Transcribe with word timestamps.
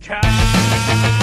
It's 0.00 1.17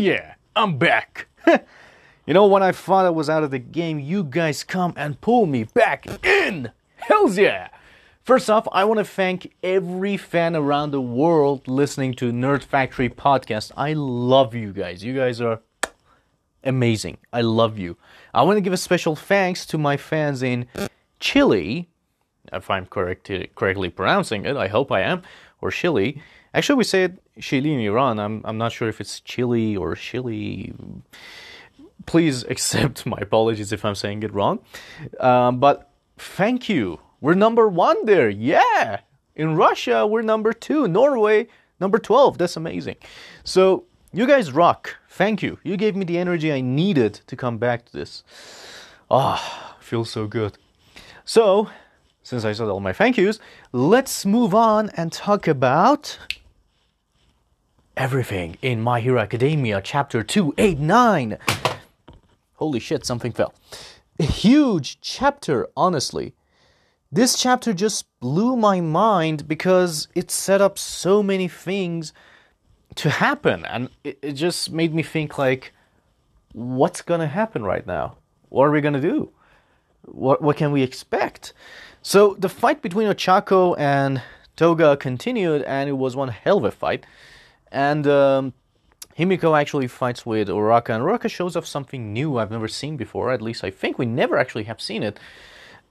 yeah, 0.00 0.34
I'm 0.56 0.78
back. 0.78 1.28
you 1.46 2.34
know, 2.34 2.46
when 2.46 2.62
I 2.62 2.72
thought 2.72 3.04
I 3.04 3.10
was 3.10 3.28
out 3.28 3.44
of 3.44 3.50
the 3.50 3.58
game, 3.58 4.00
you 4.00 4.24
guys 4.24 4.64
come 4.64 4.94
and 4.96 5.20
pull 5.20 5.44
me 5.44 5.64
back 5.64 6.06
in. 6.24 6.72
Hells 6.96 7.36
yeah. 7.36 7.68
First 8.22 8.48
off, 8.48 8.66
I 8.72 8.84
want 8.84 8.98
to 8.98 9.04
thank 9.04 9.52
every 9.62 10.16
fan 10.16 10.56
around 10.56 10.92
the 10.92 11.00
world 11.00 11.68
listening 11.68 12.14
to 12.14 12.32
Nerd 12.32 12.62
Factory 12.62 13.10
podcast. 13.10 13.72
I 13.76 13.92
love 13.92 14.54
you 14.54 14.72
guys. 14.72 15.04
You 15.04 15.14
guys 15.14 15.40
are 15.40 15.60
amazing. 16.64 17.18
I 17.32 17.42
love 17.42 17.78
you. 17.78 17.98
I 18.32 18.42
want 18.42 18.56
to 18.56 18.62
give 18.62 18.72
a 18.72 18.78
special 18.78 19.16
thanks 19.16 19.66
to 19.66 19.78
my 19.78 19.96
fans 19.98 20.42
in 20.42 20.66
Chile, 21.18 21.90
if 22.52 22.70
I'm 22.70 22.86
correct, 22.86 23.30
correctly 23.54 23.90
pronouncing 23.90 24.46
it. 24.46 24.56
I 24.56 24.68
hope 24.68 24.90
I 24.92 25.00
am, 25.00 25.22
or 25.60 25.70
Chile. 25.70 26.22
Actually, 26.54 26.76
we 26.76 26.84
say 26.84 27.04
it 27.04 27.18
Chile 27.40 27.72
in 27.72 27.80
Iran. 27.80 28.18
I'm 28.18 28.42
I'm 28.44 28.58
not 28.58 28.72
sure 28.72 28.88
if 28.88 29.00
it's 29.00 29.20
Chile 29.20 29.76
or 29.76 29.94
Chile. 29.94 30.72
Please 32.06 32.44
accept 32.54 33.06
my 33.06 33.18
apologies 33.20 33.72
if 33.72 33.84
I'm 33.84 33.94
saying 33.94 34.22
it 34.22 34.32
wrong. 34.32 34.60
Um, 35.18 35.60
but 35.60 35.90
thank 36.18 36.68
you. 36.68 37.00
We're 37.20 37.34
number 37.34 37.68
one 37.68 38.06
there. 38.06 38.30
Yeah. 38.30 39.00
In 39.36 39.56
Russia, 39.56 40.06
we're 40.06 40.22
number 40.22 40.52
two. 40.52 40.88
Norway, 40.88 41.48
number 41.80 41.98
12. 41.98 42.38
That's 42.38 42.56
amazing. 42.56 42.96
So, 43.44 43.84
you 44.12 44.26
guys 44.26 44.52
rock. 44.52 44.96
Thank 45.08 45.42
you. 45.42 45.58
You 45.62 45.76
gave 45.76 45.94
me 45.96 46.04
the 46.04 46.18
energy 46.18 46.52
I 46.52 46.60
needed 46.60 47.20
to 47.26 47.36
come 47.36 47.58
back 47.58 47.86
to 47.86 47.92
this. 47.92 48.24
Ah, 49.10 49.76
feels 49.80 50.10
so 50.10 50.26
good. 50.26 50.58
So, 51.24 51.68
since 52.22 52.44
I 52.44 52.52
said 52.52 52.68
all 52.68 52.80
my 52.80 52.92
thank 52.92 53.16
yous, 53.16 53.38
let's 53.72 54.24
move 54.26 54.54
on 54.54 54.90
and 54.90 55.12
talk 55.12 55.46
about 55.48 56.18
everything 58.00 58.56
in 58.62 58.80
My 58.80 58.98
Hero 58.98 59.20
Academia 59.20 59.82
chapter 59.84 60.22
289. 60.22 61.36
Holy 62.54 62.80
shit, 62.80 63.04
something 63.04 63.30
fell. 63.30 63.52
A 64.18 64.22
huge 64.22 65.02
chapter, 65.02 65.68
honestly. 65.76 66.32
This 67.12 67.38
chapter 67.38 67.74
just 67.74 68.06
blew 68.18 68.56
my 68.56 68.80
mind 68.80 69.46
because 69.46 70.08
it 70.14 70.30
set 70.30 70.62
up 70.62 70.78
so 70.78 71.22
many 71.22 71.46
things 71.46 72.14
to 72.94 73.10
happen 73.10 73.66
and 73.66 73.90
it, 74.02 74.18
it 74.22 74.32
just 74.32 74.72
made 74.72 74.94
me 74.94 75.02
think 75.02 75.36
like 75.36 75.74
what's 76.54 77.02
gonna 77.02 77.26
happen 77.26 77.64
right 77.64 77.86
now? 77.86 78.16
What 78.48 78.64
are 78.64 78.70
we 78.70 78.80
gonna 78.80 79.02
do? 79.02 79.30
What 80.06 80.40
what 80.40 80.56
can 80.56 80.72
we 80.72 80.82
expect? 80.82 81.52
So 82.00 82.34
the 82.38 82.48
fight 82.48 82.80
between 82.80 83.08
Ochako 83.08 83.78
and 83.78 84.22
Toga 84.56 84.96
continued 84.96 85.60
and 85.64 85.90
it 85.90 85.98
was 85.98 86.16
one 86.16 86.28
hell 86.28 86.56
of 86.56 86.64
a 86.64 86.70
fight. 86.70 87.04
And 87.72 88.06
um, 88.06 88.52
Himiko 89.18 89.58
actually 89.58 89.86
fights 89.86 90.24
with 90.24 90.48
Uraka, 90.48 90.90
and 90.94 91.04
Uraka 91.04 91.30
shows 91.30 91.56
off 91.56 91.66
something 91.66 92.12
new 92.12 92.38
I've 92.38 92.50
never 92.50 92.68
seen 92.68 92.96
before. 92.96 93.32
At 93.32 93.42
least 93.42 93.64
I 93.64 93.70
think 93.70 93.98
we 93.98 94.06
never 94.06 94.38
actually 94.38 94.64
have 94.64 94.80
seen 94.80 95.02
it. 95.02 95.18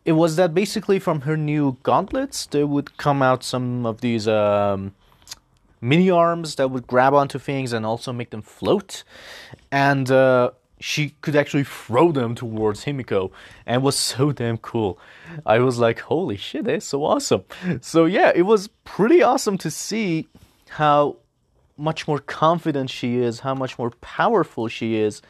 It 0.05 0.13
was 0.13 0.35
that 0.37 0.53
basically 0.53 0.99
from 0.99 1.21
her 1.21 1.37
new 1.37 1.77
gauntlets, 1.83 2.45
there 2.47 2.65
would 2.65 2.97
come 2.97 3.21
out 3.21 3.43
some 3.43 3.85
of 3.85 4.01
these 4.01 4.27
um, 4.27 4.93
mini 5.81 6.09
arms 6.09 6.55
that 6.55 6.71
would 6.71 6.87
grab 6.87 7.13
onto 7.13 7.37
things 7.37 7.73
and 7.73 7.85
also 7.85 8.11
make 8.13 8.29
them 8.31 8.41
float. 8.41 9.03
And 9.71 10.09
uh, 10.09 10.51
she 10.79 11.09
could 11.21 11.35
actually 11.35 11.65
throw 11.65 12.11
them 12.11 12.33
towards 12.35 12.85
Himiko, 12.85 13.31
and 13.65 13.83
was 13.83 13.97
so 13.97 14.31
damn 14.31 14.57
cool. 14.57 14.97
I 15.45 15.59
was 15.59 15.77
like, 15.77 15.99
holy 15.99 16.37
shit, 16.37 16.63
that's 16.65 16.85
so 16.85 17.03
awesome. 17.03 17.43
So, 17.81 18.05
yeah, 18.05 18.31
it 18.33 18.43
was 18.43 18.69
pretty 18.85 19.21
awesome 19.21 19.57
to 19.59 19.69
see 19.69 20.27
how 20.69 21.17
much 21.79 22.07
more 22.07 22.19
confident 22.19 22.89
she 22.89 23.17
is, 23.17 23.39
how 23.39 23.55
much 23.55 23.79
more 23.79 23.91
powerful 24.01 24.67
she 24.67 24.97
is. 24.97 25.21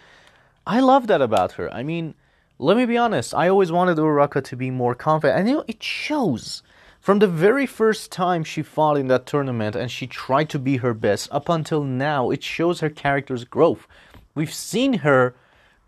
I 0.66 0.80
love 0.80 1.08
that 1.08 1.22
about 1.22 1.54
her. 1.54 1.72
I 1.74 1.84
mean, 1.84 2.16
let 2.58 2.76
me 2.76 2.86
be 2.86 2.98
honest, 2.98 3.34
I 3.34 3.48
always 3.48 3.72
wanted 3.72 3.98
Uraka 3.98 4.44
to 4.44 4.56
be 4.56 4.70
more 4.70 4.94
confident, 4.94 5.40
and 5.40 5.50
you 5.50 5.56
know, 5.56 5.66
it 5.68 5.82
shows. 5.82 6.62
From 7.00 7.20
the 7.20 7.28
very 7.28 7.66
first 7.66 8.12
time 8.12 8.44
she 8.44 8.62
fought 8.62 8.98
in 8.98 9.08
that 9.08 9.26
tournament 9.26 9.76
and 9.76 9.90
she 9.90 10.06
tried 10.06 10.50
to 10.50 10.60
be 10.60 10.78
her 10.78 10.94
best, 10.94 11.30
up 11.32 11.48
until 11.48 11.84
now, 11.84 12.30
it 12.30 12.44
shows 12.44 12.82
her 12.82 12.90
character's 12.90 13.46
growth. 13.46 13.88
We've 14.36 14.54
seen 14.54 14.94
her 14.94 15.34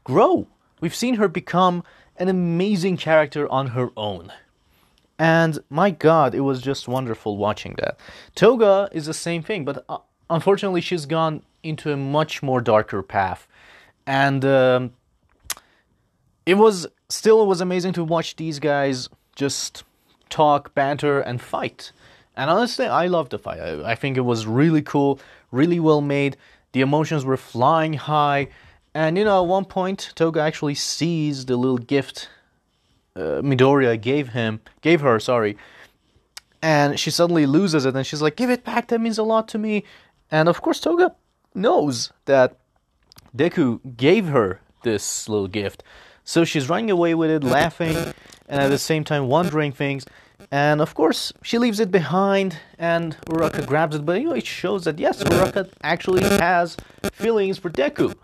grow, 0.03 0.47
we've 0.79 0.95
seen 0.95 1.15
her 1.15 1.27
become 1.27 1.83
an 2.15 2.29
amazing 2.29 2.97
character 2.97 3.51
on 3.51 3.67
her 3.67 3.89
own. 3.97 4.31
And 5.19 5.59
my 5.69 5.91
god, 5.91 6.33
it 6.33 6.41
was 6.41 6.61
just 6.61 6.87
wonderful 6.87 7.37
watching 7.37 7.75
that. 7.77 7.99
Toga 8.33 8.89
is 8.91 9.05
the 9.05 9.13
same 9.13 9.43
thing, 9.43 9.65
but 9.65 9.85
uh, 9.87 9.99
unfortunately, 10.31 10.81
she's 10.81 11.05
gone 11.05 11.43
into 11.61 11.91
a 11.91 11.97
much 11.97 12.41
more 12.41 12.61
darker 12.61 13.03
path. 13.03 13.47
And 14.07 14.43
um, 14.43 14.93
it 16.45 16.55
was 16.55 16.87
still 17.09 17.43
it 17.43 17.45
was 17.45 17.61
amazing 17.61 17.93
to 17.93 18.03
watch 18.03 18.35
these 18.35 18.59
guys 18.59 19.09
just 19.35 19.83
talk, 20.29 20.73
banter, 20.73 21.19
and 21.19 21.41
fight. 21.41 21.91
And 22.35 22.49
honestly, 22.49 22.87
I 22.87 23.07
loved 23.07 23.31
the 23.31 23.39
fight. 23.39 23.59
I, 23.59 23.91
I 23.91 23.95
think 23.95 24.17
it 24.17 24.21
was 24.21 24.47
really 24.47 24.81
cool, 24.81 25.19
really 25.51 25.79
well 25.79 26.01
made. 26.01 26.37
The 26.71 26.81
emotions 26.81 27.25
were 27.25 27.37
flying 27.37 27.93
high, 27.93 28.47
and 28.93 29.17
you 29.17 29.25
know, 29.25 29.43
at 29.43 29.47
one 29.47 29.65
point, 29.65 30.13
Toga 30.15 30.39
actually 30.39 30.75
sees 30.75 31.45
the 31.45 31.57
little 31.57 31.77
gift 31.77 32.29
uh, 33.15 33.41
Midoriya 33.43 33.99
gave 33.99 34.29
him, 34.29 34.61
gave 34.79 35.01
her, 35.01 35.19
sorry, 35.19 35.57
and 36.61 36.97
she 36.97 37.11
suddenly 37.11 37.45
loses 37.45 37.85
it, 37.85 37.95
and 37.95 38.07
she's 38.07 38.21
like, 38.21 38.37
"Give 38.37 38.49
it 38.49 38.63
back. 38.63 38.87
That 38.87 39.01
means 39.01 39.17
a 39.17 39.23
lot 39.23 39.47
to 39.49 39.57
me." 39.57 39.83
And 40.31 40.47
of 40.47 40.61
course, 40.61 40.79
Toga 40.79 41.13
knows 41.53 42.11
that 42.25 42.57
Deku 43.35 43.97
gave 43.97 44.27
her 44.27 44.61
this 44.83 45.27
little 45.29 45.47
gift. 45.47 45.83
So 46.23 46.45
she's 46.45 46.69
running 46.69 46.89
away 46.89 47.13
with 47.15 47.29
it, 47.29 47.43
laughing, 47.43 47.97
and 48.47 48.61
at 48.61 48.69
the 48.69 48.77
same 48.77 49.03
time 49.03 49.27
wondering 49.27 49.71
things. 49.71 50.05
And 50.49 50.81
of 50.81 50.95
course, 50.95 51.33
she 51.43 51.57
leaves 51.57 51.79
it 51.79 51.91
behind, 51.91 52.57
and 52.77 53.17
Uraka 53.27 53.65
grabs 53.65 53.95
it. 53.95 54.05
But 54.05 54.17
it 54.17 54.45
shows 54.45 54.85
that 54.85 54.99
yes, 54.99 55.23
Uraka 55.23 55.69
actually 55.83 56.23
has 56.23 56.77
feelings 57.11 57.57
for 57.57 57.69
Deku. 57.69 58.15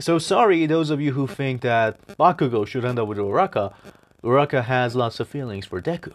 So 0.00 0.18
sorry, 0.18 0.66
those 0.66 0.90
of 0.90 1.00
you 1.00 1.12
who 1.12 1.26
think 1.26 1.62
that 1.62 2.04
Bakugo 2.16 2.66
should 2.66 2.84
end 2.84 2.98
up 2.98 3.08
with 3.08 3.18
Uraka. 3.18 3.74
Uraka 4.22 4.64
has 4.64 4.94
lots 4.94 5.20
of 5.20 5.28
feelings 5.28 5.66
for 5.66 5.80
Deku. 5.80 6.12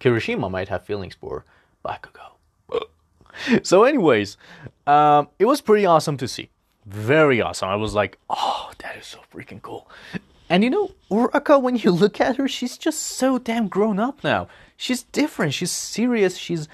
Kirishima 0.00 0.50
might 0.50 0.68
have 0.68 0.84
feelings 0.84 1.14
for 1.14 1.44
Bakugo. 1.84 2.31
so, 3.62 3.84
anyways, 3.84 4.36
um, 4.86 5.28
it 5.38 5.44
was 5.44 5.60
pretty 5.60 5.86
awesome 5.86 6.16
to 6.18 6.28
see. 6.28 6.50
Very 6.86 7.40
awesome. 7.40 7.68
I 7.68 7.76
was 7.76 7.94
like, 7.94 8.18
oh, 8.28 8.72
that 8.78 8.96
is 8.96 9.06
so 9.06 9.20
freaking 9.32 9.62
cool. 9.62 9.88
And 10.48 10.62
you 10.64 10.70
know, 10.70 10.90
Uraka, 11.10 11.60
when 11.60 11.76
you 11.76 11.90
look 12.02 12.20
at 12.20 12.36
her, 12.36 12.48
she's 12.48 12.76
just 12.76 13.00
so 13.00 13.38
damn 13.38 13.68
grown 13.68 13.98
up 13.98 14.22
now. 14.24 14.48
She's 14.76 15.04
different. 15.04 15.54
She's 15.54 15.70
serious. 15.70 16.36
She's 16.36 16.68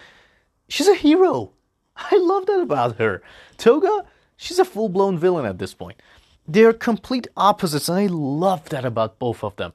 she's 0.68 0.88
a 0.88 0.94
hero. 0.94 1.52
I 1.96 2.16
love 2.16 2.46
that 2.46 2.60
about 2.60 2.96
her. 2.96 3.22
Toga, 3.56 4.04
she's 4.36 4.58
a 4.58 4.64
full 4.64 4.88
blown 4.88 5.18
villain 5.18 5.46
at 5.46 5.58
this 5.58 5.74
point. 5.74 6.00
They're 6.46 6.72
complete 6.72 7.28
opposites, 7.36 7.88
and 7.88 7.98
I 7.98 8.06
love 8.06 8.70
that 8.70 8.84
about 8.84 9.18
both 9.18 9.44
of 9.44 9.56
them. 9.56 9.74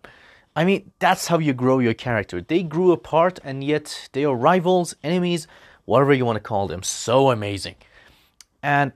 I 0.56 0.66
mean, 0.66 0.92
that's 1.00 1.28
how 1.28 1.40
you 1.40 1.54
grow 1.54 1.80
your 1.80 1.94
character. 1.94 2.42
They 2.42 2.64
grew 2.64 2.92
apart, 2.92 3.40
and 3.44 3.64
yet 3.64 4.10
they 4.14 4.26
are 4.26 4.36
rivals, 4.36 4.96
enemies, 5.04 5.48
whatever 5.86 6.14
you 6.14 6.26
want 6.26 6.38
to 6.38 6.42
call 6.42 6.68
them. 6.68 6.84
So 6.84 7.32
amazing. 7.32 7.76
And 8.62 8.94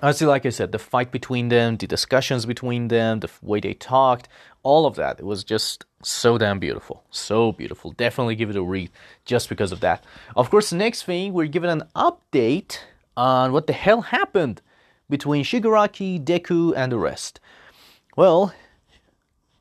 honestly, 0.00 0.26
like 0.26 0.46
I 0.46 0.50
said, 0.50 0.72
the 0.72 0.78
fight 0.78 1.12
between 1.12 1.48
them, 1.48 1.76
the 1.76 1.86
discussions 1.86 2.46
between 2.46 2.88
them, 2.88 3.20
the 3.20 3.30
way 3.42 3.60
they 3.60 3.74
talked, 3.74 4.28
all 4.62 4.86
of 4.86 4.94
that, 4.96 5.18
it 5.18 5.26
was 5.26 5.44
just 5.44 5.84
so 6.02 6.38
damn 6.38 6.58
beautiful. 6.58 7.04
So 7.10 7.52
beautiful. 7.52 7.92
Definitely 7.92 8.36
give 8.36 8.50
it 8.50 8.56
a 8.56 8.62
read 8.62 8.90
just 9.24 9.48
because 9.48 9.72
of 9.72 9.80
that. 9.80 10.04
Of 10.36 10.50
course, 10.50 10.70
the 10.70 10.76
next 10.76 11.04
thing, 11.04 11.32
we're 11.32 11.46
given 11.46 11.70
an 11.70 11.84
update 11.94 12.78
on 13.16 13.52
what 13.52 13.66
the 13.66 13.72
hell 13.72 14.02
happened 14.02 14.62
between 15.10 15.44
Shigaraki, 15.44 16.22
Deku, 16.22 16.72
and 16.74 16.90
the 16.90 16.98
rest. 16.98 17.38
Well, 18.16 18.54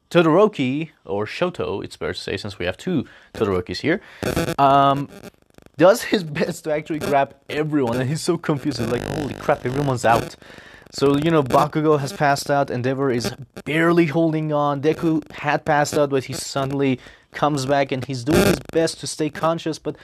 Todoroki, 0.10 0.92
or 1.06 1.26
Shoto, 1.26 1.84
it's 1.84 1.98
better 1.98 2.14
to 2.14 2.20
say 2.20 2.38
since 2.38 2.60
we 2.60 2.66
have 2.66 2.78
two 2.78 3.06
Todorokis 3.34 3.80
here, 3.80 4.02
um, 4.58 5.10
does 5.78 6.04
his 6.04 6.24
best 6.24 6.64
to 6.66 6.74
actually 6.74 7.00
grab 7.00 7.36
everyone, 7.50 8.00
and 8.00 8.10
he's 8.10 8.22
so 8.22 8.38
confused. 8.38 8.80
He's 8.80 8.88
like, 8.88 9.04
holy 9.04 9.34
crap, 9.36 9.66
everyone's 9.66 10.06
out. 10.06 10.36
So, 10.94 11.16
you 11.18 11.32
know, 11.32 11.42
Bakugo 11.42 12.00
has 12.00 12.12
passed 12.12 12.52
out, 12.52 12.70
Endeavor 12.70 13.12
is 13.12 13.34
barely 13.64 14.08
holding 14.08 14.52
on. 14.52 14.82
Deku 14.82 15.30
had 15.32 15.64
passed 15.64 15.98
out, 15.98 16.10
but 16.10 16.26
he 16.26 16.34
suddenly 16.34 17.00
comes 17.32 17.66
back 17.66 17.94
and 17.94 18.04
he's 18.04 18.26
doing 18.26 18.46
his 18.46 18.60
best 18.74 19.00
to 19.00 19.08
stay 19.08 19.30
conscious, 19.30 19.80
but 19.80 19.96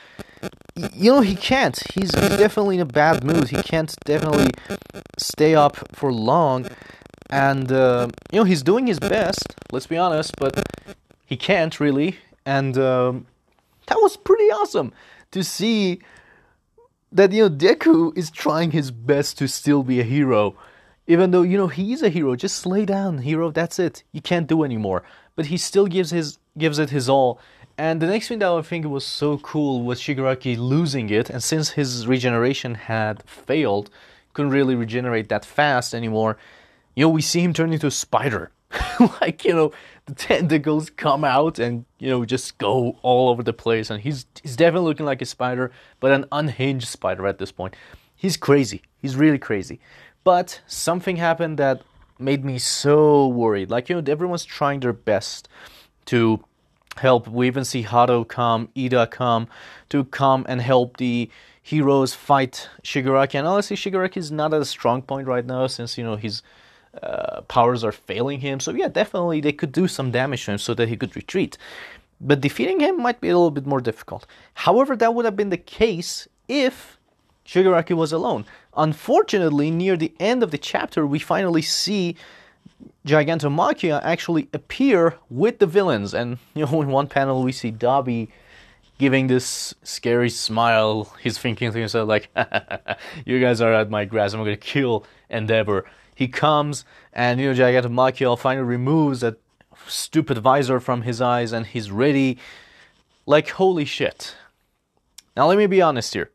you 0.93 1.11
know, 1.11 1.21
he 1.21 1.35
can't. 1.35 1.77
He's, 1.93 2.11
definitely 2.11 2.75
in 2.75 2.81
a 2.81 2.85
bad 2.85 3.23
mood. 3.23 3.49
He 3.49 3.61
can't 3.63 3.93
definitely 4.05 4.51
stay 5.17 5.55
up 5.55 5.75
for 5.93 6.13
long. 6.13 6.67
And, 7.29 7.69
uh, 7.71 8.07
you 8.31 8.39
know, 8.39 8.45
he's 8.45 8.63
doing 8.63 8.87
his 8.87 8.99
best, 8.99 9.55
let's 9.73 9.87
be 9.87 9.97
honest, 9.97 10.35
but 10.37 10.63
he 11.25 11.35
can't 11.35 11.77
really. 11.79 12.19
And 12.45 12.77
um, 12.77 13.25
that 13.87 13.97
was 13.97 14.15
pretty 14.15 14.45
awesome 14.45 14.93
to 15.31 15.43
see 15.43 15.99
that, 17.11 17.31
you 17.31 17.43
know, 17.43 17.55
Deku 17.55 18.17
is 18.17 18.31
trying 18.31 18.71
his 18.71 18.91
best 18.91 19.37
to 19.39 19.47
still 19.47 19.83
be 19.83 19.99
a 19.99 20.03
hero. 20.03 20.55
Even 21.07 21.31
though, 21.31 21.41
you 21.41 21.57
know, 21.57 21.67
he's 21.67 22.01
a 22.01 22.09
hero. 22.09 22.35
Just 22.35 22.65
lay 22.65 22.85
down, 22.85 23.19
hero. 23.19 23.49
That's 23.49 23.79
it. 23.79 24.03
You 24.11 24.21
can't 24.21 24.47
do 24.47 24.63
anymore. 24.63 25.03
But 25.35 25.45
he 25.45 25.57
still 25.57 25.87
gives 25.87 26.11
his 26.11 26.37
gives 26.57 26.79
it 26.79 26.89
his 26.89 27.07
all. 27.07 27.39
And 27.77 28.01
the 28.01 28.07
next 28.07 28.27
thing 28.27 28.39
that 28.39 28.51
I 28.51 28.61
think 28.63 28.85
was 28.85 29.05
so 29.05 29.37
cool 29.37 29.83
was 29.83 30.01
Shigaraki 30.01 30.57
losing 30.57 31.11
it, 31.11 31.29
and 31.29 31.43
since 31.43 31.71
his 31.71 32.07
regeneration 32.07 32.73
had 32.73 33.21
failed, 33.29 33.91
couldn't 34.33 34.51
really 34.51 34.73
regenerate 34.73 35.29
that 35.29 35.45
fast 35.45 35.93
anymore. 35.93 36.37
You 36.95 37.05
know, 37.05 37.09
we 37.09 37.21
see 37.21 37.41
him 37.41 37.53
turn 37.53 37.71
into 37.71 37.85
a 37.85 37.91
spider. 37.91 38.51
like, 39.21 39.45
you 39.45 39.53
know, 39.53 39.71
the 40.05 40.15
tentacles 40.15 40.89
come 40.89 41.23
out 41.23 41.59
and, 41.59 41.85
you 41.99 42.09
know, 42.09 42.25
just 42.25 42.57
go 42.57 42.97
all 43.01 43.29
over 43.29 43.43
the 43.43 43.53
place. 43.53 43.89
And 43.89 44.01
he's 44.01 44.25
he's 44.41 44.55
definitely 44.55 44.87
looking 44.87 45.05
like 45.05 45.21
a 45.21 45.25
spider, 45.25 45.71
but 45.99 46.11
an 46.11 46.25
unhinged 46.31 46.87
spider 46.87 47.27
at 47.27 47.37
this 47.37 47.51
point. 47.51 47.75
He's 48.15 48.37
crazy. 48.37 48.81
He's 49.01 49.15
really 49.15 49.37
crazy. 49.37 49.79
But 50.23 50.61
something 50.67 51.17
happened 51.17 51.57
that 51.59 51.81
made 52.19 52.43
me 52.43 52.57
so 52.59 53.27
worried. 53.27 53.69
Like, 53.69 53.89
you 53.89 53.99
know, 53.99 54.11
everyone's 54.11 54.45
trying 54.45 54.79
their 54.79 54.93
best 54.93 55.47
to 56.05 56.43
help. 56.97 57.27
We 57.27 57.47
even 57.47 57.63
see 57.63 57.83
Hado 57.83 58.27
come, 58.27 58.69
Ida 58.75 59.07
come 59.07 59.47
to 59.89 60.03
come 60.05 60.45
and 60.49 60.61
help 60.61 60.97
the 60.97 61.29
heroes 61.61 62.13
fight 62.13 62.69
Shigaraki. 62.83 63.35
And 63.35 63.47
honestly, 63.47 63.75
Shigaraki 63.75 64.17
is 64.17 64.31
not 64.31 64.53
at 64.53 64.61
a 64.61 64.65
strong 64.65 65.01
point 65.01 65.27
right 65.27 65.45
now 65.45 65.67
since 65.67 65.97
you 65.97 66.03
know 66.03 66.15
his 66.15 66.41
uh, 67.03 67.41
powers 67.41 67.83
are 67.83 67.91
failing 67.91 68.39
him. 68.39 68.59
So 68.59 68.71
yeah, 68.71 68.87
definitely 68.87 69.41
they 69.41 69.51
could 69.51 69.71
do 69.71 69.87
some 69.87 70.11
damage 70.11 70.45
to 70.45 70.51
him 70.51 70.57
so 70.57 70.73
that 70.73 70.89
he 70.89 70.97
could 70.97 71.15
retreat. 71.15 71.57
But 72.19 72.41
defeating 72.41 72.79
him 72.79 73.01
might 73.01 73.21
be 73.21 73.29
a 73.29 73.37
little 73.37 73.51
bit 73.51 73.67
more 73.67 73.81
difficult. 73.81 74.25
However, 74.53 74.95
that 74.95 75.13
would 75.13 75.25
have 75.25 75.35
been 75.35 75.49
the 75.49 75.57
case 75.57 76.27
if 76.47 76.97
Shigaraki 77.45 77.95
was 77.95 78.11
alone. 78.11 78.45
Unfortunately, 78.75 79.71
near 79.71 79.95
the 79.95 80.13
end 80.19 80.43
of 80.43 80.51
the 80.51 80.57
chapter, 80.57 81.05
we 81.05 81.19
finally 81.19 81.61
see 81.61 82.15
Gigantomachia 83.05 84.01
actually 84.03 84.49
appear 84.53 85.15
with 85.29 85.59
the 85.59 85.65
villains. 85.65 86.13
And, 86.13 86.39
you 86.53 86.65
know, 86.65 86.81
in 86.81 86.89
one 86.89 87.07
panel 87.07 87.43
we 87.43 87.51
see 87.51 87.71
Dabi 87.71 88.29
giving 88.97 89.27
this 89.27 89.73
scary 89.83 90.29
smile. 90.29 91.13
He's 91.21 91.37
thinking 91.37 91.71
to 91.71 91.79
himself, 91.79 92.07
like, 92.07 92.29
you 93.25 93.39
guys 93.39 93.61
are 93.61 93.73
at 93.73 93.89
my 93.89 94.05
grasp, 94.05 94.35
I'm 94.35 94.43
gonna 94.43 94.57
kill 94.57 95.05
Endeavor. 95.29 95.85
He 96.15 96.27
comes, 96.27 96.83
and, 97.13 97.39
you 97.39 97.53
know, 97.53 97.59
Gigantomachia 97.59 98.37
finally 98.39 98.65
removes 98.65 99.21
that 99.21 99.37
stupid 99.87 100.39
visor 100.39 100.79
from 100.79 101.03
his 101.03 101.21
eyes, 101.21 101.51
and 101.51 101.65
he's 101.65 101.91
ready. 101.91 102.37
Like, 103.25 103.49
holy 103.49 103.85
shit. 103.85 104.35
Now, 105.35 105.47
let 105.47 105.57
me 105.57 105.67
be 105.67 105.81
honest 105.81 106.13
here. 106.13 106.31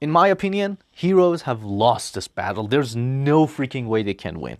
In 0.00 0.10
my 0.10 0.28
opinion, 0.28 0.78
heroes 0.90 1.42
have 1.42 1.64
lost 1.64 2.14
this 2.14 2.28
battle. 2.28 2.68
There's 2.68 2.94
no 2.94 3.46
freaking 3.46 3.86
way 3.86 4.02
they 4.02 4.14
can 4.14 4.40
win. 4.40 4.58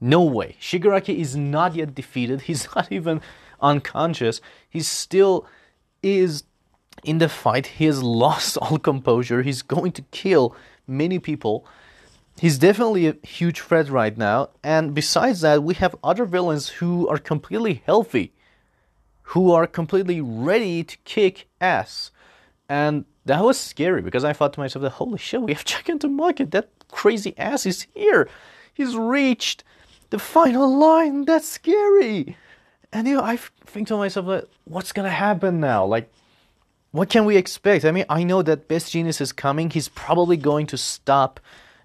No 0.00 0.22
way. 0.22 0.56
Shigaraki 0.60 1.16
is 1.16 1.36
not 1.36 1.74
yet 1.74 1.94
defeated. 1.94 2.40
He's 2.48 2.68
not 2.74 2.90
even 2.90 3.20
unconscious. 3.60 4.40
He 4.70 4.80
still 4.80 5.46
is 6.02 6.44
in 7.08 7.18
the 7.18 7.28
fight. 7.28 7.66
He 7.78 7.86
has 7.86 8.02
lost 8.22 8.56
all 8.58 8.78
composure. 8.78 9.42
He's 9.42 9.62
going 9.62 9.92
to 9.92 10.02
kill 10.10 10.54
many 10.86 11.18
people. 11.18 11.66
He's 12.38 12.58
definitely 12.58 13.06
a 13.08 13.16
huge 13.26 13.60
threat 13.60 13.88
right 13.88 14.16
now. 14.16 14.50
And 14.62 14.94
besides 14.94 15.40
that, 15.40 15.62
we 15.62 15.74
have 15.74 15.96
other 16.04 16.24
villains 16.24 16.68
who 16.68 17.08
are 17.08 17.18
completely 17.18 17.82
healthy, 17.84 18.32
who 19.22 19.50
are 19.50 19.66
completely 19.66 20.20
ready 20.20 20.84
to 20.84 20.96
kick 20.98 21.48
ass. 21.60 22.12
And 22.68 23.06
that 23.24 23.42
was 23.42 23.58
scary 23.58 24.02
because 24.02 24.24
I 24.24 24.32
thought 24.32 24.52
to 24.54 24.60
myself, 24.60 24.92
holy 24.92 25.18
shit, 25.18 25.42
we 25.42 25.52
have 25.52 25.64
Gigantomachia. 25.72 26.50
That 26.50 26.68
crazy 26.90 27.36
ass 27.38 27.66
is 27.66 27.86
here. 27.94 28.28
He's 28.72 28.96
reached 28.96 29.64
the 30.10 30.18
final 30.18 30.78
line. 30.78 31.24
That's 31.24 31.48
scary. 31.48 32.36
And 32.92 33.06
you 33.06 33.16
know, 33.16 33.22
I 33.22 33.36
think 33.66 33.88
to 33.88 33.96
myself, 33.96 34.26
like, 34.26 34.44
what's 34.64 34.92
gonna 34.92 35.10
happen 35.10 35.60
now? 35.60 35.84
Like, 35.84 36.10
what 36.90 37.10
can 37.10 37.24
we 37.24 37.36
expect? 37.36 37.84
I 37.84 37.92
mean, 37.92 38.06
I 38.08 38.24
know 38.24 38.42
that 38.42 38.68
Best 38.68 38.92
Jeanist 38.92 39.20
is 39.20 39.32
coming. 39.32 39.70
He's 39.70 39.88
probably 39.88 40.36
going 40.36 40.66
to 40.68 40.78
stop 40.78 41.40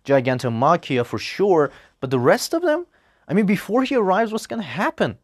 Gigantomachia 0.06 1.06
for 1.06 1.20
sure. 1.20 1.72
But 2.00 2.10
the 2.10 2.20
rest 2.20 2.54
of 2.54 2.62
them, 2.62 2.86
I 3.28 3.34
mean, 3.34 3.46
before 3.46 3.84
he 3.84 3.96
arrives, 3.96 4.32
what's 4.32 4.48
gonna 4.48 4.64
happen? 4.64 5.18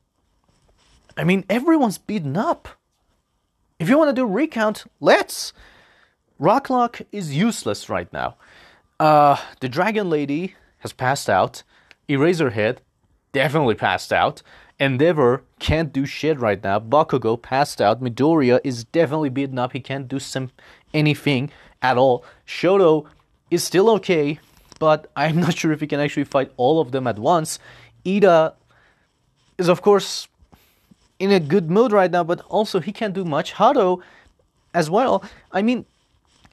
I 1.17 1.23
mean, 1.23 1.45
everyone's 1.49 1.97
beaten 1.97 2.37
up. 2.37 2.69
If 3.79 3.89
you 3.89 3.97
want 3.97 4.09
to 4.09 4.21
do 4.21 4.25
recount, 4.25 4.85
let's. 4.99 5.53
Rock 6.37 6.69
Lock 6.69 7.01
is 7.11 7.35
useless 7.35 7.89
right 7.89 8.11
now. 8.13 8.35
Uh, 8.99 9.37
the 9.59 9.69
Dragon 9.69 10.09
Lady 10.09 10.55
has 10.79 10.93
passed 10.93 11.29
out. 11.29 11.63
Eraserhead 12.07 12.77
definitely 13.31 13.75
passed 13.75 14.11
out. 14.11 14.41
Endeavor 14.79 15.43
can't 15.59 15.91
do 15.91 16.05
shit 16.05 16.39
right 16.39 16.63
now. 16.63 16.79
Bakugo 16.79 17.41
passed 17.41 17.81
out. 17.81 18.01
Midoriya 18.01 18.61
is 18.63 18.85
definitely 18.85 19.29
beaten 19.29 19.59
up. 19.59 19.73
He 19.73 19.81
can't 19.81 20.07
do 20.07 20.19
some 20.19 20.51
anything 20.93 21.51
at 21.81 21.97
all. 21.97 22.23
Shoto 22.47 23.05
is 23.51 23.63
still 23.63 23.89
okay, 23.89 24.39
but 24.79 25.11
I'm 25.15 25.39
not 25.39 25.57
sure 25.57 25.71
if 25.71 25.81
he 25.81 25.87
can 25.87 25.99
actually 25.99 26.23
fight 26.23 26.51
all 26.55 26.79
of 26.79 26.91
them 26.91 27.07
at 27.07 27.19
once. 27.19 27.59
Ida 28.07 28.55
is 29.57 29.67
of 29.67 29.81
course 29.81 30.27
in 31.19 31.31
a 31.31 31.39
good 31.39 31.69
mood 31.69 31.91
right 31.91 32.09
now, 32.09 32.23
but 32.23 32.41
also 32.47 32.79
he 32.79 32.93
can't 32.93 33.13
do 33.13 33.25
much. 33.25 33.53
Hado 33.55 34.01
as 34.73 34.89
well. 34.89 35.23
I 35.51 35.61
mean, 35.61 35.85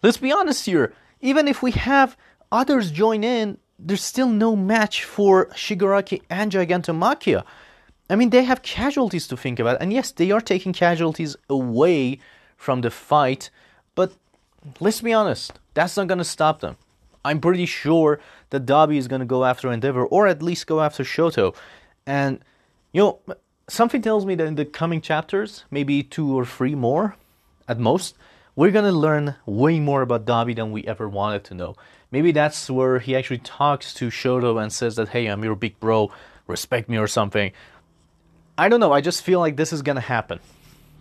let's 0.02 0.17
be 0.17 0.32
honest 0.32 0.67
here. 0.67 0.93
Even 1.20 1.46
if 1.46 1.62
we 1.62 1.70
have 1.72 2.17
others 2.50 2.91
join 2.91 3.22
in, 3.22 3.58
there's 3.79 4.03
still 4.03 4.29
no 4.29 4.56
match 4.56 5.05
for 5.05 5.46
Shigaraki 5.50 6.22
and 6.29 6.50
Gigantomachia. 6.50 7.44
I 8.08 8.17
mean, 8.17 8.31
they 8.31 8.44
have 8.44 8.63
casualties 8.63 9.27
to 9.29 9.36
think 9.36 9.58
about, 9.58 9.81
and 9.81 9.93
yes, 9.93 10.13
they 10.13 10.31
are 10.31 10.41
taking 10.41 10.72
casualties 10.72 11.36
away 11.51 12.20
from 12.56 12.81
the 12.81 12.91
fight, 12.91 13.51
but 13.94 14.13
let's 14.81 15.01
be 15.01 15.13
honest, 15.13 15.58
that's 15.75 15.96
not 15.96 16.08
to 16.19 16.25
stop 16.25 16.60
them. 16.60 16.77
I'm 17.25 17.41
pretty 17.41 17.67
sure 17.67 18.20
that 18.51 18.67
Dabi 18.67 18.96
is 18.96 19.08
to 19.20 19.27
go 19.27 19.44
after 19.44 19.72
Endeavor, 19.72 20.06
or 20.06 20.29
at 20.29 20.43
least 20.43 20.69
go 20.69 20.81
after 20.81 21.03
Shoto. 21.03 21.56
And, 22.06 22.39
you 22.93 23.01
know, 23.01 23.19
something 23.69 24.01
tells 24.01 24.25
me 24.25 24.36
that 24.36 24.46
in 24.46 24.55
the 24.55 24.65
coming 24.65 25.01
chapters, 25.01 25.65
maybe 25.70 26.05
two 26.05 26.39
or 26.39 26.44
three 26.44 26.77
more 26.77 27.17
at 27.67 27.81
most, 27.81 28.15
we're 28.55 28.70
to 28.84 28.93
learn 28.93 29.34
way 29.44 29.81
more 29.81 30.03
about 30.03 30.25
Dabi 30.25 30.55
than 30.55 30.70
we 30.70 30.84
ever 30.84 31.08
wanted 31.08 31.43
to 31.44 31.55
know. 31.55 31.75
Maybe 32.13 32.31
that's 32.31 32.70
where 32.70 33.01
he 33.01 33.17
actually 33.17 33.39
talks 33.39 33.93
to 33.94 34.06
Shoto 34.06 34.63
and 34.63 34.72
says 34.72 34.94
that, 34.94 35.08
hey, 35.08 35.27
I'm 35.27 35.43
your 35.43 35.56
big 35.56 35.79
bro, 35.81 36.13
respect 36.46 36.89
me 36.89 36.96
or 36.96 37.08
something. 37.08 37.51
I 38.58 38.69
don't 38.69 38.81
know, 38.81 38.93
I 38.93 39.01
just 39.01 39.22
feel 39.22 39.41
like 39.41 39.56
this 39.56 39.72
is 39.72 39.82
gonna 39.82 40.01
happen. 40.01 40.41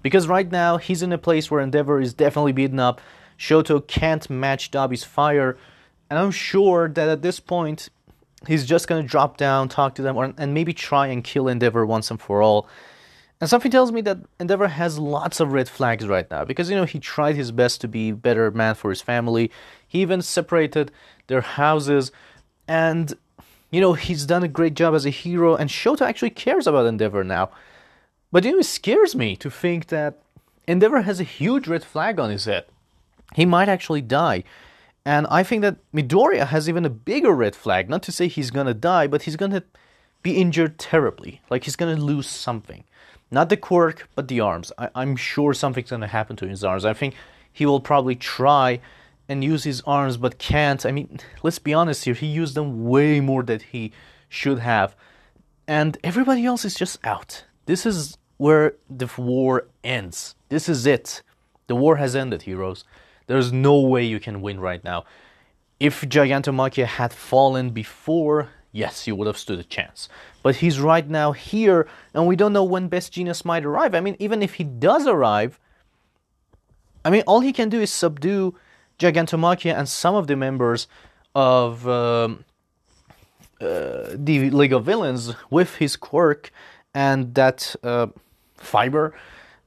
Because 0.02 0.28
right 0.28 0.50
now, 0.50 0.78
he's 0.78 1.02
in 1.02 1.12
a 1.14 1.18
place 1.18 1.50
where 1.50 1.62
Endeavor 1.62 2.00
is 2.00 2.14
definitely 2.14 2.52
beaten 2.52 2.80
up, 2.80 3.02
Shoto 3.38 3.86
can't 3.86 4.30
match 4.30 4.72
Dabi's 4.72 5.04
fire, 5.04 5.58
and 6.10 6.20
I'm 6.20 6.32
sure 6.32 6.90
that 6.90 7.10
at 7.10 7.22
this 7.22 7.40
point, 7.40 7.90
he's 8.48 8.66
just 8.66 8.88
gonna 8.88 9.04
drop 9.04 9.38
down, 9.38 9.70
talk 9.70 9.96
to 9.96 10.02
them, 10.02 10.18
or, 10.18 10.34
and 10.38 10.54
maybe 10.54 10.74
try 10.74 11.08
and 11.08 11.24
kill 11.24 11.48
Endeavor 11.48 11.86
once 11.86 12.12
and 12.12 12.22
for 12.22 12.42
all. 12.42 12.68
And 13.42 13.50
something 13.50 13.72
tells 13.72 13.92
me 13.92 14.02
that 14.02 14.20
Endeavor 14.40 14.68
has 14.68 14.98
lots 14.98 15.40
of 15.40 15.52
red 15.52 15.68
flags 15.68 16.08
right 16.08 16.30
now 16.32 16.46
because 16.46 16.70
you 16.70 16.76
know 16.76 16.86
he 16.86 17.00
tried 17.00 17.36
his 17.36 17.52
best 17.52 17.82
to 17.82 17.88
be 17.88 18.10
a 18.10 18.16
better 18.16 18.50
man 18.52 18.76
for 18.76 18.90
his 18.90 19.02
family. 19.02 19.52
He 19.88 20.02
even 20.02 20.22
separated 20.22 20.92
their 21.28 21.42
houses 21.42 22.12
and 22.68 23.14
you 23.76 23.82
know 23.82 23.92
he's 23.92 24.26
done 24.26 24.42
a 24.42 24.48
great 24.48 24.74
job 24.74 24.96
as 24.96 25.06
a 25.06 25.10
hero 25.10 25.54
and 25.54 25.70
Shoto 25.70 26.08
actually 26.08 26.30
cares 26.30 26.66
about 26.66 26.86
Endeavor 26.86 27.26
now. 27.26 27.50
But 28.32 28.46
you 28.46 28.54
know 28.54 28.60
it 28.60 28.64
scares 28.64 29.18
me 29.18 29.36
to 29.36 29.50
think 29.50 29.88
that 29.88 30.22
Endeavor 30.66 31.02
has 31.02 31.20
a 31.20 31.26
huge 31.26 31.68
red 31.68 31.84
flag 31.84 32.18
on 32.18 32.30
his 32.30 32.46
head. 32.46 32.68
He 33.36 33.46
might 33.46 33.68
actually 33.68 34.00
die. 34.00 34.46
And 35.04 35.28
I 35.30 35.44
think 35.44 35.62
that 35.62 35.76
Midoriya 35.94 36.48
has 36.48 36.70
even 36.70 36.86
a 36.86 36.90
bigger 36.90 37.34
red 37.34 37.54
flag. 37.54 37.90
Not 37.90 38.02
to 38.04 38.14
say 38.14 38.30
he's 38.30 38.50
gonna 38.50 38.74
die, 38.74 39.08
but 39.08 39.24
he's 39.24 39.36
gonna 39.36 39.64
be 40.24 40.38
injured 40.38 40.80
terribly. 40.80 41.42
Like 41.50 41.66
he's 41.66 41.76
gonna 41.76 41.98
lose 41.98 42.28
something. 42.28 42.86
Not 43.30 43.50
the 43.50 43.58
quirk, 43.58 44.08
but 44.16 44.30
the 44.30 44.40
arms. 44.40 44.72
I, 44.78 44.90
am 44.96 45.18
sure 45.18 45.54
something's 45.54 45.90
to 45.90 46.08
happen 46.08 46.38
to 46.38 46.48
his 46.48 46.64
arms. 46.64 46.86
I 46.86 46.94
think 46.94 47.14
he 47.52 47.66
will 47.66 47.82
probably 47.82 48.16
try 48.16 48.80
and 49.28 49.44
use 49.44 49.64
his 49.64 49.82
arms 49.82 50.18
but 50.18 50.38
can't. 50.38 50.86
I 50.86 50.92
mean, 50.92 51.20
let's 51.44 51.60
be 51.60 51.74
honest 51.74 52.06
here, 52.06 52.14
he 52.14 52.28
used 52.28 52.56
them 52.56 52.86
way 52.86 53.20
more 53.20 53.44
than 53.44 53.60
he 53.60 53.92
should 54.30 54.60
have. 54.60 54.96
And 55.68 55.98
everybody 56.04 56.46
else 56.46 56.66
is 56.66 56.76
just 56.76 57.00
out. 57.04 57.44
This 57.66 57.86
is 57.86 58.18
where 58.38 58.76
the 58.90 59.10
war 59.18 59.68
ends. 59.84 60.36
This 60.50 60.70
is 60.70 60.86
it. 60.86 61.24
The 61.68 61.76
war 61.76 61.96
has 61.96 62.16
ended, 62.16 62.44
heroes. 62.44 62.84
There's 63.28 63.52
no 63.52 63.80
way 63.80 64.04
you 64.04 64.20
can 64.20 64.42
win 64.42 64.60
right 64.60 64.84
now. 64.84 65.06
If 65.80 66.02
Gigantomachia 66.02 66.86
had 66.86 67.12
fallen 67.12 67.72
before, 67.72 68.50
yes, 68.72 69.08
you 69.08 69.16
would 69.16 69.28
have 69.28 69.38
stood 69.38 69.60
a 69.60 69.64
chance. 69.64 70.08
But 70.44 70.58
he's 70.58 70.80
right 70.80 71.10
now 71.10 71.32
here, 71.32 71.88
and 72.14 72.28
we 72.28 72.36
don't 72.36 72.54
know 72.54 72.64
when 72.64 72.88
Best 72.88 73.14
Jeanist 73.14 73.46
might 73.46 73.66
arrive. 73.66 73.96
I 73.96 74.02
mean, 74.02 74.16
even 74.20 74.44
if 74.44 74.54
he 74.56 74.64
does 74.64 75.08
arrive, 75.08 75.60
I 77.04 77.10
mean, 77.10 77.24
all 77.26 77.40
he 77.40 77.52
can 77.52 77.70
do 77.70 77.82
is 77.82 77.92
subdue 77.92 78.56
Gigantomachia 79.00 79.78
and 79.78 79.88
some 79.88 80.16
of 80.16 80.28
the 80.28 80.36
members 80.36 80.88
of 81.34 81.88
um, 81.88 82.46
uh, 83.62 84.10
the 84.14 84.50
League 84.52 84.74
of 84.74 84.86
Villains 84.86 85.34
with 85.50 85.76
his 85.76 85.96
quirk 85.96 86.52
and 86.94 87.34
that 87.36 87.76
uh, 87.84 88.08
fiber. 88.58 89.14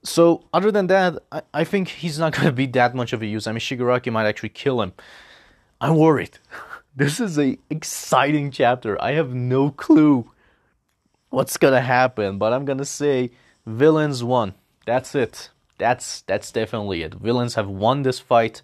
So, 0.02 0.44
other 0.54 0.70
than 0.70 0.86
that, 0.86 1.18
I, 1.30 1.42
I 1.52 1.64
think 1.64 1.88
he's 1.88 2.18
not 2.18 2.32
going 2.36 2.46
to 2.46 2.52
be 2.52 2.66
that 2.66 2.94
much 2.94 3.12
of 3.12 3.22
a 3.22 3.26
use. 3.26 3.46
I 3.46 3.52
mean, 3.52 3.60
Shigaraki 3.60 4.12
might 4.12 4.26
actually 4.26 4.50
kill 4.50 4.80
him. 4.82 4.92
I'm 5.80 5.96
worried. 5.96 6.38
This 6.96 7.20
is 7.20 7.38
a 7.38 7.56
exciting 7.70 8.50
chapter. 8.50 9.00
I 9.00 9.12
have 9.12 9.32
no 9.32 9.70
clue 9.70 10.28
what's 11.30 11.56
gonna 11.56 11.80
happen, 11.80 12.38
but 12.38 12.52
I'm 12.52 12.64
gonna 12.64 12.84
say 12.84 13.30
villains 13.66 14.24
won. 14.24 14.54
That's 14.86 15.14
it. 15.14 15.50
That's 15.78 16.22
that's 16.22 16.50
definitely 16.50 17.02
it. 17.02 17.14
Villains 17.14 17.54
have 17.54 17.68
won 17.68 18.02
this 18.02 18.18
fight. 18.18 18.62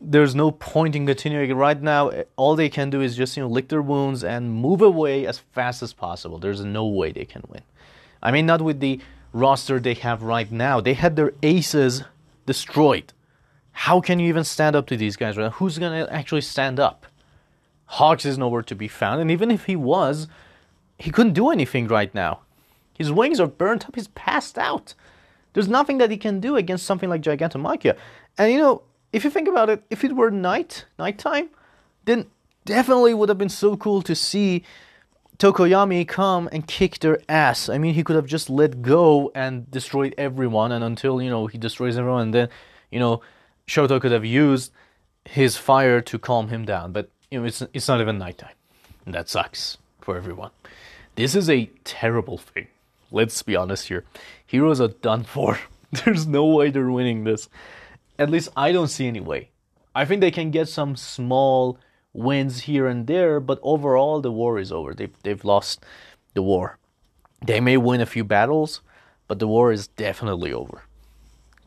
There's 0.00 0.34
no 0.34 0.52
point 0.52 0.94
in 0.94 1.06
continuing 1.06 1.52
right 1.54 1.80
now. 1.80 2.12
All 2.36 2.54
they 2.54 2.68
can 2.68 2.90
do 2.90 3.00
is 3.00 3.16
just 3.16 3.36
you 3.36 3.42
know 3.42 3.48
lick 3.48 3.68
their 3.68 3.82
wounds 3.82 4.22
and 4.22 4.52
move 4.52 4.80
away 4.80 5.26
as 5.26 5.38
fast 5.38 5.82
as 5.82 5.92
possible. 5.92 6.38
There's 6.38 6.64
no 6.64 6.86
way 6.86 7.10
they 7.12 7.24
can 7.24 7.42
win. 7.48 7.62
I 8.22 8.30
mean, 8.30 8.46
not 8.46 8.62
with 8.62 8.80
the 8.80 9.00
roster 9.32 9.80
they 9.80 9.94
have 9.94 10.22
right 10.22 10.50
now. 10.50 10.80
They 10.80 10.94
had 10.94 11.16
their 11.16 11.32
aces 11.42 12.04
destroyed. 12.46 13.12
How 13.72 14.00
can 14.00 14.18
you 14.18 14.28
even 14.28 14.44
stand 14.44 14.74
up 14.74 14.86
to 14.88 14.96
these 14.96 15.16
guys 15.16 15.36
right 15.36 15.44
now? 15.44 15.50
Who's 15.50 15.78
gonna 15.78 16.06
actually 16.10 16.40
stand 16.40 16.80
up? 16.80 17.06
Hawks 17.86 18.24
is 18.24 18.38
nowhere 18.38 18.62
to 18.62 18.74
be 18.74 18.88
found, 18.88 19.20
and 19.20 19.30
even 19.30 19.50
if 19.50 19.64
he 19.64 19.76
was, 19.76 20.28
he 20.98 21.10
couldn't 21.10 21.32
do 21.32 21.50
anything 21.50 21.86
right 21.88 22.14
now. 22.14 22.40
His 22.94 23.10
wings 23.12 23.40
are 23.40 23.46
burnt 23.46 23.86
up, 23.86 23.94
he's 23.94 24.08
passed 24.08 24.58
out. 24.58 24.94
There's 25.52 25.68
nothing 25.68 25.98
that 25.98 26.10
he 26.10 26.16
can 26.16 26.40
do 26.40 26.56
against 26.56 26.86
something 26.86 27.08
like 27.08 27.22
Gigantomachia. 27.22 27.96
And 28.36 28.52
you 28.52 28.58
know, 28.58 28.82
if 29.12 29.24
you 29.24 29.30
think 29.30 29.48
about 29.48 29.70
it, 29.70 29.82
if 29.90 30.04
it 30.04 30.14
were 30.14 30.30
night, 30.30 30.84
nighttime, 30.98 31.50
then 32.04 32.26
definitely 32.64 33.14
would 33.14 33.28
have 33.28 33.38
been 33.38 33.48
so 33.48 33.76
cool 33.76 34.02
to 34.02 34.14
see 34.14 34.64
Tokoyami 35.38 36.06
come 36.06 36.48
and 36.52 36.66
kick 36.66 36.98
their 36.98 37.20
ass. 37.28 37.68
I 37.68 37.78
mean, 37.78 37.94
he 37.94 38.02
could 38.02 38.16
have 38.16 38.26
just 38.26 38.50
let 38.50 38.82
go 38.82 39.30
and 39.34 39.70
destroyed 39.70 40.14
everyone, 40.18 40.72
and 40.72 40.82
until, 40.82 41.22
you 41.22 41.30
know, 41.30 41.46
he 41.46 41.58
destroys 41.58 41.96
everyone, 41.96 42.22
and 42.22 42.34
then, 42.34 42.48
you 42.90 42.98
know, 42.98 43.22
Shoto 43.66 44.00
could 44.00 44.12
have 44.12 44.24
used 44.24 44.72
his 45.24 45.56
fire 45.56 46.00
to 46.00 46.18
calm 46.18 46.48
him 46.48 46.64
down. 46.64 46.92
But 46.92 47.10
you 47.30 47.40
know, 47.40 47.46
it's 47.46 47.62
it's 47.72 47.86
not 47.86 48.00
even 48.00 48.18
nighttime. 48.18 48.54
And 49.04 49.14
that 49.14 49.28
sucks 49.28 49.78
for 50.00 50.16
everyone. 50.16 50.50
This 51.14 51.34
is 51.34 51.48
a 51.48 51.70
terrible 51.84 52.38
thing. 52.38 52.68
Let's 53.10 53.42
be 53.42 53.56
honest 53.56 53.88
here. 53.88 54.04
Heroes 54.46 54.80
are 54.80 54.88
done 54.88 55.24
for. 55.24 55.58
There's 56.04 56.26
no 56.26 56.44
way 56.46 56.70
they're 56.70 56.90
winning 56.90 57.24
this. 57.24 57.48
At 58.18 58.30
least 58.30 58.48
I 58.56 58.72
don't 58.72 58.88
see 58.88 59.06
any 59.06 59.20
way. 59.20 59.50
I 59.94 60.04
think 60.04 60.20
they 60.20 60.30
can 60.30 60.50
get 60.50 60.68
some 60.68 60.96
small 60.96 61.78
wins 62.12 62.60
here 62.60 62.86
and 62.86 63.06
there, 63.06 63.40
but 63.40 63.58
overall 63.62 64.20
the 64.20 64.32
war 64.32 64.58
is 64.58 64.72
over. 64.72 64.94
They've 64.94 65.14
they've 65.22 65.44
lost 65.44 65.84
the 66.34 66.42
war. 66.42 66.78
They 67.44 67.60
may 67.60 67.76
win 67.76 68.00
a 68.00 68.06
few 68.06 68.24
battles, 68.24 68.80
but 69.28 69.38
the 69.38 69.46
war 69.46 69.72
is 69.72 69.86
definitely 69.88 70.52
over. 70.52 70.82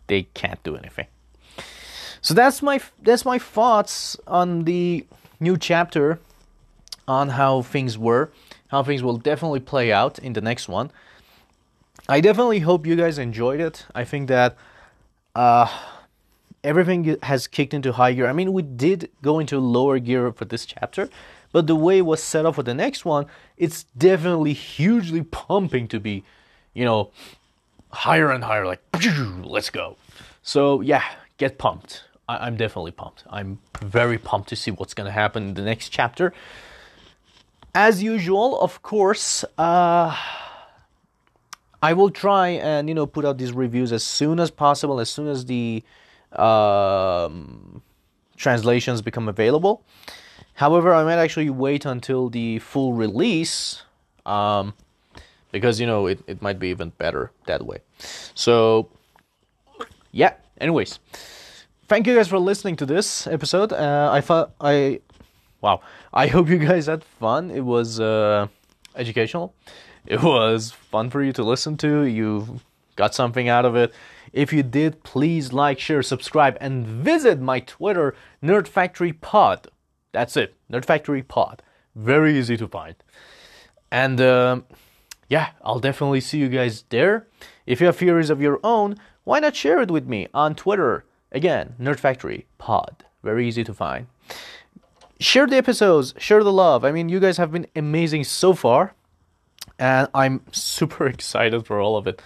They 0.08 0.24
can't 0.34 0.62
do 0.64 0.76
anything. 0.76 1.08
So 2.22 2.34
that's 2.34 2.62
my 2.62 2.80
that's 3.02 3.26
my 3.26 3.40
thoughts 3.40 4.18
on 4.28 4.66
the 4.66 5.06
new 5.40 5.58
chapter 5.58 6.20
on 7.08 7.30
how 7.30 7.62
things 7.62 7.98
were, 7.98 8.32
how 8.68 8.84
things 8.84 9.02
will 9.04 9.18
definitely 9.18 9.60
play 9.60 9.92
out 9.92 10.20
in 10.20 10.34
the 10.34 10.42
next 10.42 10.68
one. 10.68 10.92
I 12.08 12.22
definitely 12.22 12.60
hope 12.60 12.86
you 12.86 12.96
guys 12.96 13.18
enjoyed 13.18 13.60
it. 13.60 13.86
I 13.96 14.04
think 14.04 14.28
that 14.28 14.56
uh, 15.36 15.68
everything 16.64 17.18
has 17.24 17.48
kicked 17.48 17.74
into 17.74 17.94
high 17.94 18.14
gear. 18.14 18.28
I 18.28 18.34
mean, 18.34 18.54
we 18.54 18.62
did 18.62 19.10
go 19.22 19.40
into 19.40 19.60
lower 19.60 20.00
gear 20.00 20.32
for 20.32 20.46
this 20.46 20.66
chapter, 20.66 21.10
but 21.52 21.68
the 21.68 21.76
way 21.76 22.00
it 22.00 22.06
was 22.06 22.22
set 22.22 22.46
up 22.46 22.56
for 22.56 22.64
the 22.64 22.74
next 22.74 23.06
one, 23.06 23.26
it's 23.58 23.84
definitely 23.98 24.54
hugely 24.54 25.24
pumping 25.24 25.88
to 25.90 26.00
be, 26.00 26.24
you 26.74 26.86
know, 26.86 27.12
higher 27.92 28.32
and 28.32 28.44
higher. 28.44 28.66
Like, 28.66 28.82
let's 29.44 29.70
go. 29.70 29.98
So 30.44 30.82
yeah, 30.82 31.04
get 31.38 31.58
pumped. 31.58 32.04
I- 32.30 32.48
am 32.48 32.56
definitely 32.56 32.92
pumped. 32.92 33.24
I'm 33.30 33.60
very 33.82 34.18
pumped 34.18 34.50
to 34.50 34.56
see 34.56 34.72
what's 34.72 34.94
going 34.94 35.06
to 35.06 35.12
happen 35.12 35.50
in 35.50 35.54
the 35.56 35.62
next 35.64 35.90
chapter. 35.90 36.34
As 37.74 38.04
usual, 38.04 38.60
of 38.60 38.82
course, 38.82 39.44
uh, 39.58 40.16
I 41.82 41.94
will 41.94 42.10
try 42.10 42.50
and 42.50 42.88
you 42.88 42.96
know 42.96 43.06
put 43.06 43.26
out 43.26 43.38
these 43.38 43.54
reviews 43.54 43.92
as 43.92 44.04
soon 44.04 44.40
as 44.40 44.52
possible, 44.52 45.00
as 45.00 45.10
soon 45.10 45.28
as 45.28 45.46
the 45.46 45.84
um, 46.34 47.82
translations 48.38 49.02
become 49.02 49.28
available. 49.28 49.84
However, 50.54 50.94
I 50.94 51.04
might 51.04 51.18
actually 51.18 51.50
wait 51.50 51.86
until 51.86 52.30
the 52.30 52.60
full 52.60 52.94
release 52.94 53.84
um, 54.26 54.74
because 55.52 55.80
you 55.80 55.88
know 55.88 56.08
it, 56.08 56.20
it 56.28 56.42
might 56.42 56.60
be 56.60 56.70
even 56.70 56.90
better 56.98 57.32
that 57.48 57.66
way. 57.66 57.80
So, 58.36 58.90
yeah. 60.12 60.34
Anyways 60.60 61.00
thank 61.92 62.08
you 62.08 62.16
guys 62.16 62.30
for 62.30 62.40
listening 62.40 62.78
to 62.78 62.86
this 62.86 63.28
episode. 63.28 63.74
Uh, 63.74 64.10
I 64.14 64.22
thought 64.22 64.54
I, 64.62 65.02
wow, 65.60 65.82
I 66.14 66.28
hope 66.28 66.48
you 66.48 66.58
guys 66.58 66.86
had 66.86 67.04
fun. 67.04 67.52
It 67.52 67.66
was 67.66 68.00
uh, 68.00 68.48
educational. 68.96 69.54
It 70.06 70.24
was 70.24 70.72
fun 70.72 71.10
for 71.10 71.22
you 71.22 71.34
to 71.34 71.44
listen 71.44 71.76
to. 71.80 72.04
You 72.04 72.62
got 72.96 73.14
something 73.14 73.50
out 73.50 73.66
of 73.66 73.76
it. 73.76 73.94
If 74.34 74.54
you 74.54 74.64
did, 74.64 75.04
please 75.04 75.52
like, 75.52 75.80
share, 75.80 76.04
subscribe, 76.04 76.58
and 76.62 76.86
visit 76.86 77.40
my 77.40 77.60
Twitter, 77.60 78.16
Nerd 78.42 78.68
Factory 78.68 79.14
Pod. 79.14 79.68
That's 80.12 80.38
it, 80.38 80.56
Nerd 80.72 80.86
Factory 80.86 81.22
Pod. 81.22 81.62
Very 81.96 82.38
easy 82.38 82.58
to 82.58 82.68
find. 82.68 82.96
And 83.92 84.22
uh, 84.22 84.62
yeah, 85.28 85.50
I'll 85.64 85.80
definitely 85.80 86.22
see 86.22 86.40
you 86.40 86.50
guys 86.50 86.86
there. 86.90 87.28
If 87.66 87.80
you 87.80 87.88
have 87.88 87.98
theories 87.98 88.30
of 88.30 88.42
your 88.42 88.60
own, 88.64 88.96
why 89.24 89.40
not 89.40 89.56
share 89.56 89.82
it 89.82 89.92
with 89.92 90.08
me 90.08 90.28
on 90.34 90.56
Twitter? 90.56 91.06
Again, 91.32 91.76
Nerd 91.80 92.00
Factory 92.00 92.48
Pod. 92.58 93.04
Very 93.24 93.48
easy 93.48 93.64
to 93.64 93.74
find. 93.74 94.08
Share 95.20 95.46
the 95.46 95.58
episodes, 95.58 96.14
share 96.18 96.44
the 96.44 96.52
love. 96.52 96.84
I 96.84 96.92
mean, 96.92 97.10
you 97.10 97.20
guys 97.20 97.38
have 97.38 97.52
been 97.52 97.68
amazing 97.76 98.24
so 98.24 98.54
far, 98.54 98.96
and 99.78 100.08
I'm 100.14 100.42
super 100.52 101.06
excited 101.06 101.66
for 101.66 101.80
all 101.80 101.98
of 101.98 102.08
it. 102.08 102.22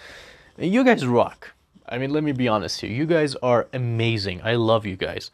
You 0.56 0.82
guys 0.84 1.06
rock. 1.06 1.52
I 1.88 1.98
mean, 1.98 2.10
let 2.10 2.24
me 2.24 2.32
be 2.32 2.48
honest 2.48 2.80
here. 2.80 2.90
You 2.90 3.06
guys 3.06 3.34
are 3.36 3.68
amazing. 3.72 4.40
I 4.42 4.54
love 4.54 4.86
you 4.86 4.96
guys. 4.96 5.30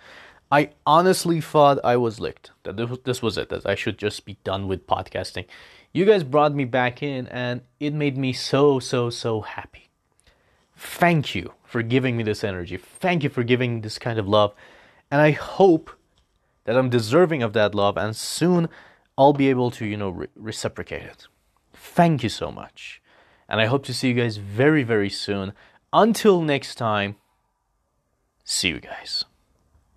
I 0.50 0.70
honestly 0.86 1.40
thought 1.40 1.78
I 1.82 1.96
was 1.96 2.20
licked, 2.20 2.50
that 2.64 2.76
this 3.04 3.22
was 3.22 3.38
it, 3.38 3.48
that 3.48 3.64
I 3.64 3.74
should 3.74 3.98
just 3.98 4.24
be 4.26 4.36
done 4.44 4.68
with 4.68 4.86
podcasting. 4.86 5.46
You 5.92 6.04
guys 6.04 6.24
brought 6.24 6.54
me 6.54 6.66
back 6.66 7.02
in, 7.02 7.26
and 7.28 7.62
it 7.80 7.94
made 7.94 8.18
me 8.18 8.32
so, 8.32 8.78
so, 8.78 9.08
so 9.08 9.40
happy. 9.40 9.88
Thank 10.76 11.34
you 11.34 11.54
for 11.64 11.82
giving 11.82 12.16
me 12.16 12.22
this 12.22 12.44
energy. 12.44 12.76
Thank 12.76 13.22
you 13.22 13.30
for 13.30 13.42
giving 13.42 13.80
this 13.80 13.98
kind 13.98 14.18
of 14.18 14.28
love. 14.28 14.52
And 15.10 15.20
I 15.20 15.30
hope 15.30 15.90
that 16.64 16.76
I'm 16.76 16.90
deserving 16.90 17.42
of 17.42 17.52
that 17.54 17.74
love 17.74 17.96
and 17.96 18.14
soon 18.14 18.68
I'll 19.16 19.32
be 19.32 19.48
able 19.48 19.70
to, 19.72 19.86
you 19.86 19.96
know, 19.96 20.10
re- 20.10 20.26
reciprocate 20.34 21.02
it. 21.02 21.28
Thank 21.72 22.22
you 22.22 22.28
so 22.28 22.50
much. 22.50 23.00
And 23.48 23.60
I 23.60 23.66
hope 23.66 23.84
to 23.86 23.94
see 23.94 24.08
you 24.08 24.14
guys 24.14 24.38
very, 24.38 24.82
very 24.82 25.10
soon. 25.10 25.52
Until 25.92 26.40
next 26.40 26.76
time, 26.76 27.16
see 28.44 28.68
you 28.68 28.80
guys. 28.80 29.24